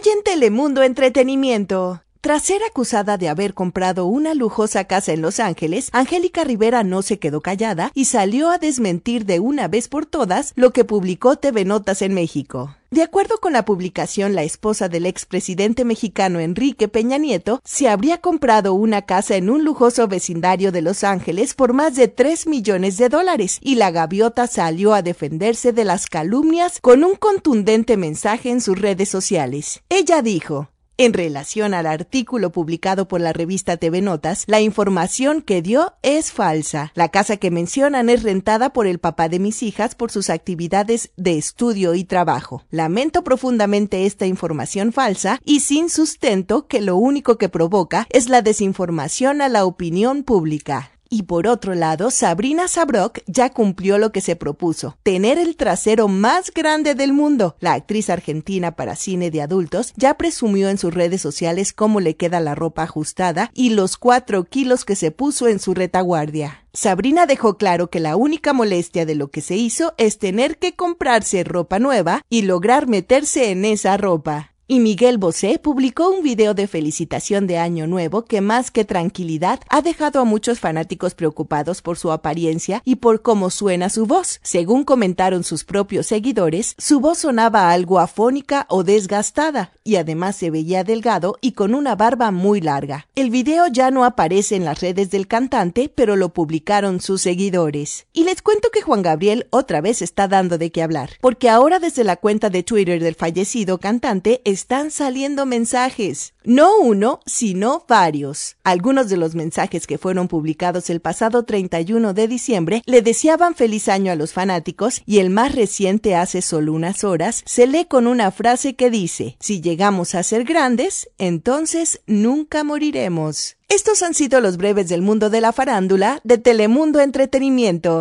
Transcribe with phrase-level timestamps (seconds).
[0.00, 2.04] Hoy en Telemundo Entretenimiento.
[2.20, 7.02] Tras ser acusada de haber comprado una lujosa casa en Los Ángeles, Angélica Rivera no
[7.02, 11.36] se quedó callada y salió a desmentir de una vez por todas lo que publicó
[11.36, 12.74] TV Notas en México.
[12.90, 18.18] De acuerdo con la publicación, la esposa del expresidente mexicano Enrique Peña Nieto se habría
[18.18, 22.96] comprado una casa en un lujoso vecindario de Los Ángeles por más de 3 millones
[22.96, 28.50] de dólares y la gaviota salió a defenderse de las calumnias con un contundente mensaje
[28.50, 29.82] en sus redes sociales.
[29.88, 35.62] Ella dijo, en relación al artículo publicado por la revista TV Notas, la información que
[35.62, 36.92] dio es falsa.
[36.94, 41.12] La casa que mencionan es rentada por el papá de mis hijas por sus actividades
[41.16, 42.64] de estudio y trabajo.
[42.70, 48.42] Lamento profundamente esta información falsa y sin sustento que lo único que provoca es la
[48.42, 50.97] desinformación a la opinión pública.
[51.10, 56.06] Y por otro lado, Sabrina Sabrok ya cumplió lo que se propuso, tener el trasero
[56.06, 57.56] más grande del mundo.
[57.60, 62.16] La actriz argentina para cine de adultos ya presumió en sus redes sociales cómo le
[62.16, 66.66] queda la ropa ajustada y los cuatro kilos que se puso en su retaguardia.
[66.74, 70.76] Sabrina dejó claro que la única molestia de lo que se hizo es tener que
[70.76, 74.52] comprarse ropa nueva y lograr meterse en esa ropa.
[74.70, 79.60] Y Miguel Bosé publicó un video de felicitación de Año Nuevo que más que tranquilidad
[79.70, 84.40] ha dejado a muchos fanáticos preocupados por su apariencia y por cómo suena su voz.
[84.42, 90.50] Según comentaron sus propios seguidores, su voz sonaba algo afónica o desgastada y además se
[90.50, 93.06] veía delgado y con una barba muy larga.
[93.14, 98.06] El video ya no aparece en las redes del cantante, pero lo publicaron sus seguidores.
[98.12, 101.78] Y les cuento que Juan Gabriel otra vez está dando de qué hablar, porque ahora
[101.78, 106.34] desde la cuenta de Twitter del fallecido cantante están saliendo mensajes.
[106.42, 108.56] No uno, sino varios.
[108.64, 113.88] Algunos de los mensajes que fueron publicados el pasado 31 de diciembre le deseaban feliz
[113.88, 118.08] año a los fanáticos y el más reciente hace solo unas horas se lee con
[118.08, 123.58] una frase que dice, si llegamos a ser grandes, entonces nunca moriremos.
[123.70, 127.96] Estos han sido los breves del mundo de la farándula de Telemundo Entretenimiento.